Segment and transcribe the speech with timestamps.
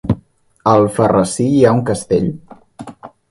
[0.69, 2.27] A Alfarrasí hi ha un castell?